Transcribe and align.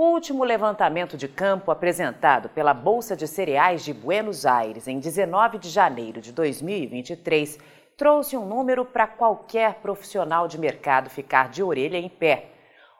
O 0.00 0.12
último 0.12 0.44
levantamento 0.44 1.16
de 1.16 1.26
campo 1.26 1.72
apresentado 1.72 2.48
pela 2.50 2.72
Bolsa 2.72 3.16
de 3.16 3.26
Cereais 3.26 3.84
de 3.84 3.92
Buenos 3.92 4.46
Aires 4.46 4.86
em 4.86 5.00
19 5.00 5.58
de 5.58 5.68
janeiro 5.68 6.20
de 6.20 6.30
2023 6.30 7.58
trouxe 7.96 8.36
um 8.36 8.46
número 8.46 8.84
para 8.84 9.08
qualquer 9.08 9.80
profissional 9.80 10.46
de 10.46 10.56
mercado 10.56 11.10
ficar 11.10 11.48
de 11.48 11.64
orelha 11.64 11.96
em 11.96 12.08
pé. 12.08 12.50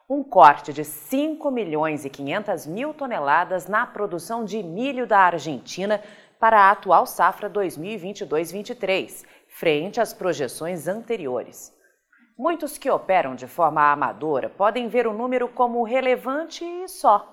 Um 0.09 0.21
corte 0.21 0.73
de 0.73 0.83
5 0.83 1.49
milhões 1.49 2.03
e 2.03 2.09
500 2.09 2.67
mil 2.67 2.93
toneladas 2.93 3.65
na 3.65 3.87
produção 3.87 4.43
de 4.43 4.61
milho 4.61 5.07
da 5.07 5.19
Argentina 5.19 6.03
para 6.37 6.63
a 6.63 6.71
atual 6.71 7.05
safra 7.05 7.49
2022-23, 7.49 9.23
frente 9.47 10.01
às 10.01 10.13
projeções 10.13 10.85
anteriores. 10.85 11.78
Muitos 12.39 12.77
que 12.77 12.89
operam 12.89 13.35
de 13.35 13.47
forma 13.47 13.91
amadora 13.91 14.47
podem 14.49 14.87
ver 14.87 15.05
o 15.05 15.11
número 15.11 15.49
como 15.49 15.83
relevante 15.83 16.63
e 16.63 16.87
só. 16.87 17.27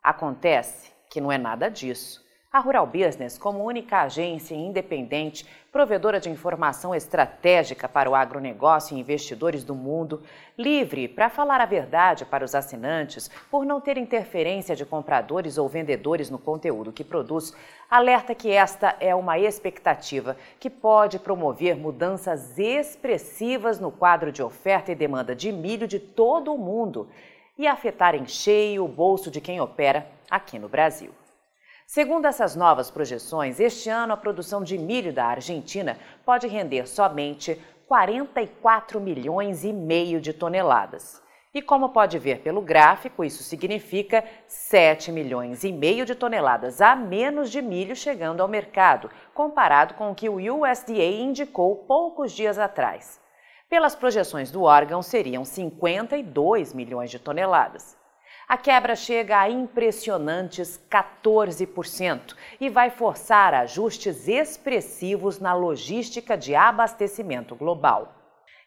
Acontece 0.00 0.92
que 1.10 1.20
não 1.20 1.32
é 1.32 1.36
nada 1.36 1.68
disso. 1.68 2.24
A 2.52 2.60
Rural 2.60 2.86
Business, 2.86 3.36
como 3.36 3.64
única 3.64 4.02
agência 4.02 4.54
independente, 4.54 5.44
provedora 5.70 6.20
de 6.20 6.30
informação 6.30 6.94
estratégica 6.94 7.88
para 7.88 8.08
o 8.08 8.14
agronegócio 8.14 8.96
e 8.96 9.00
investidores 9.00 9.64
do 9.64 9.74
mundo, 9.74 10.22
livre 10.56 11.08
para 11.08 11.28
falar 11.28 11.60
a 11.60 11.66
verdade 11.66 12.24
para 12.24 12.44
os 12.44 12.54
assinantes, 12.54 13.28
por 13.50 13.66
não 13.66 13.80
ter 13.80 13.98
interferência 13.98 14.76
de 14.76 14.86
compradores 14.86 15.58
ou 15.58 15.68
vendedores 15.68 16.30
no 16.30 16.38
conteúdo 16.38 16.92
que 16.92 17.04
produz, 17.04 17.52
alerta 17.90 18.34
que 18.34 18.50
esta 18.50 18.96
é 19.00 19.14
uma 19.14 19.38
expectativa 19.38 20.36
que 20.58 20.70
pode 20.70 21.18
promover 21.18 21.76
mudanças 21.76 22.58
expressivas 22.58 23.78
no 23.80 23.90
quadro 23.90 24.30
de 24.32 24.42
oferta 24.42 24.92
e 24.92 24.94
demanda 24.94 25.34
de 25.34 25.50
milho 25.52 25.86
de 25.86 25.98
todo 25.98 26.54
o 26.54 26.58
mundo 26.58 27.08
e 27.58 27.66
afetar 27.66 28.14
em 28.14 28.26
cheio 28.26 28.84
o 28.84 28.88
bolso 28.88 29.30
de 29.30 29.40
quem 29.40 29.60
opera 29.60 30.06
aqui 30.30 30.58
no 30.58 30.68
Brasil. 30.68 31.10
Segundo 31.86 32.26
essas 32.26 32.56
novas 32.56 32.90
projeções, 32.90 33.60
este 33.60 33.88
ano 33.88 34.12
a 34.12 34.16
produção 34.16 34.60
de 34.62 34.76
milho 34.76 35.12
da 35.12 35.26
Argentina 35.26 35.96
pode 36.24 36.48
render 36.48 36.88
somente 36.88 37.62
44 37.86 39.00
milhões 39.00 39.62
e 39.62 39.72
meio 39.72 40.20
de 40.20 40.32
toneladas. 40.32 41.22
E 41.54 41.62
como 41.62 41.90
pode 41.90 42.18
ver 42.18 42.40
pelo 42.40 42.60
gráfico, 42.60 43.24
isso 43.24 43.44
significa 43.44 44.24
7 44.48 45.12
milhões 45.12 45.62
e 45.62 45.70
meio 45.72 46.04
de 46.04 46.16
toneladas 46.16 46.80
a 46.80 46.96
menos 46.96 47.50
de 47.50 47.62
milho 47.62 47.94
chegando 47.94 48.42
ao 48.42 48.48
mercado, 48.48 49.08
comparado 49.32 49.94
com 49.94 50.10
o 50.10 50.14
que 50.14 50.28
o 50.28 50.34
USDA 50.34 51.04
indicou 51.04 51.76
poucos 51.86 52.32
dias 52.32 52.58
atrás. 52.58 53.20
Pelas 53.70 53.94
projeções 53.94 54.50
do 54.50 54.64
órgão, 54.64 55.02
seriam 55.02 55.44
52 55.44 56.74
milhões 56.74 57.12
de 57.12 57.20
toneladas. 57.20 57.96
A 58.48 58.56
quebra 58.56 58.94
chega 58.94 59.40
a 59.40 59.50
impressionantes 59.50 60.80
14% 60.88 62.36
e 62.60 62.68
vai 62.68 62.90
forçar 62.90 63.52
ajustes 63.52 64.28
expressivos 64.28 65.40
na 65.40 65.52
logística 65.52 66.36
de 66.36 66.54
abastecimento 66.54 67.56
global. 67.56 68.14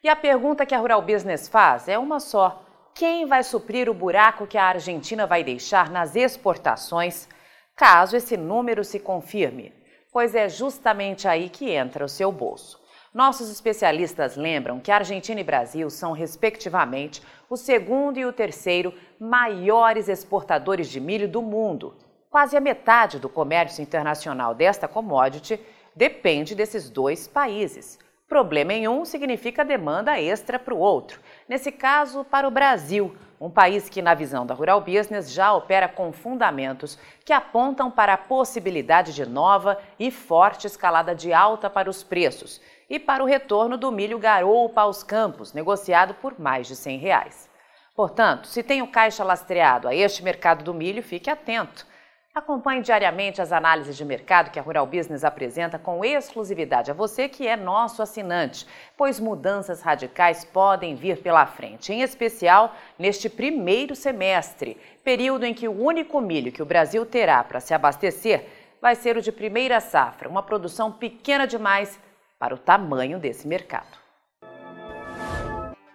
E 0.03 0.09
a 0.09 0.18
pergunta 0.18 0.66
que 0.66 0.75
a 0.75 0.78
Rural 0.78 1.01
Business 1.01 1.47
faz 1.47 1.88
é 1.88 1.97
uma 1.97 2.19
só: 2.19 2.62
quem 2.94 3.25
vai 3.25 3.41
suprir 3.41 3.89
o 3.89 3.94
buraco 3.94 4.45
que 4.45 4.57
a 4.57 4.66
Argentina 4.66 5.25
vai 5.25 5.45
deixar 5.45 5.89
nas 5.89 6.13
exportações, 6.13 7.29
caso 7.73 8.18
esse 8.18 8.35
número 8.35 8.84
se 8.84 9.00
confirme? 9.00 9.73
Pois 10.12 10.35
é 10.35 10.50
justamente 10.50 11.25
aí 11.25 11.47
que 11.47 11.72
entra 11.72 12.03
o 12.03 12.09
seu 12.09 12.34
bolso. 12.34 12.78
Nossos 13.14 13.50
especialistas 13.50 14.36
lembram 14.36 14.80
que 14.80 14.92
Argentina 14.92 15.40
e 15.42 15.44
Brasil 15.44 15.90
são, 15.90 16.12
respectivamente, 16.12 17.24
o 17.50 17.58
segundo 17.58 18.20
e 18.20 18.25
o 18.25 18.31
terceiro 18.31 18.94
maiores 19.20 20.08
exportadores 20.08 20.88
de 20.88 21.00
milho 21.00 21.28
do 21.28 21.42
mundo. 21.42 21.96
Quase 22.30 22.56
a 22.56 22.62
metade 22.62 23.18
do 23.18 23.28
comércio 23.28 23.81
internacional 23.81 24.53
desta 24.53 24.88
commodity 24.88 25.59
depende 25.96 26.53
desses 26.53 26.88
dois 26.88 27.28
países. 27.28 27.98
Problema 28.29 28.73
em 28.73 28.88
um 28.88 29.06
significa 29.06 29.66
demanda 29.66 30.22
extra 30.22 30.59
para 30.59 30.75
o 30.75 30.78
outro. 30.78 31.19
Nesse 31.47 31.72
caso, 31.72 32.23
para 32.23 32.47
o 32.47 32.51
Brasil, 32.51 33.17
um 33.41 33.50
país 33.50 33.90
que, 33.90 34.03
na 34.03 34.13
visão 34.13 34.45
da 34.45 34.53
Rural 34.53 34.81
Business, 34.81 35.31
já 35.31 35.51
opera 35.51 35.88
com 35.88 36.13
fundamentos 36.13 37.00
que 37.25 37.34
apontam 37.34 37.89
para 37.89 38.13
a 38.13 38.18
possibilidade 38.19 39.16
de 39.16 39.25
nova 39.25 39.79
e 39.97 40.12
forte 40.12 40.68
escalada 40.68 41.16
de 41.16 41.34
alta 41.34 41.72
para 41.72 41.89
os 41.89 42.03
preços 42.03 42.62
e 42.88 43.00
para 43.00 43.23
o 43.23 43.25
retorno 43.25 43.75
do 43.75 43.91
milho 43.91 44.19
garoupa 44.19 44.81
aos 44.81 45.01
campos, 45.01 45.51
negociado 45.51 46.13
por 46.13 46.39
mais 46.39 46.68
de 46.68 46.75
100 46.75 47.00
reais. 47.00 47.50
Portanto, 47.95 48.47
se 48.47 48.62
tem 48.62 48.84
o 48.84 48.91
caixa 48.91 49.23
lastreado 49.23 49.88
a 49.88 49.95
este 49.95 50.23
mercado 50.23 50.63
do 50.63 50.72
milho, 50.72 51.01
fique 51.01 51.31
atento. 51.31 51.88
Acompanhe 52.34 52.84
diariamente 52.84 53.41
as 53.41 53.51
análises 53.51 53.97
de 53.97 54.06
mercado 54.06 54.51
que 54.51 54.59
a 54.59 54.62
Rural 54.62 54.85
Business 54.85 55.23
apresenta 55.23 55.79
com 55.79 56.06
exclusividade 56.06 56.91
a 56.91 56.94
você 56.94 57.28
que 57.28 57.47
é 57.47 57.56
nosso 57.56 58.03
assinante, 58.03 58.67
pois 58.95 59.19
mudanças 59.19 59.81
radicais 59.81 60.45
podem 60.45 60.94
vir 60.94 61.23
pela 61.23 61.45
frente, 61.47 61.91
em 61.91 62.01
especial 62.01 62.75
neste 63.00 63.29
primeiro 63.29 63.95
semestre, 63.95 64.78
período 65.03 65.44
em 65.44 65.56
que 65.56 65.68
o 65.68 65.84
único 65.84 66.22
milho 66.22 66.51
que 66.51 66.62
o 66.62 66.68
Brasil 66.68 67.03
terá 67.03 67.44
para 67.44 67.59
se 67.59 67.73
abastecer 67.73 68.45
vai 68.79 68.95
ser 68.95 69.18
o 69.18 69.22
de 69.22 69.31
primeira 69.31 69.79
safra, 69.79 70.29
uma 70.29 70.44
produção 70.44 70.91
pequena 70.91 71.47
demais 71.47 72.00
para 72.38 72.53
o 72.53 72.59
tamanho 72.59 73.18
desse 73.18 73.47
mercado. 73.47 73.97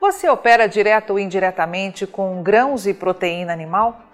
Você 0.00 0.28
opera 0.28 0.66
direto 0.66 1.10
ou 1.10 1.18
indiretamente 1.18 2.08
com 2.08 2.42
grãos 2.42 2.86
e 2.88 2.92
proteína 2.92 3.52
animal? 3.52 4.13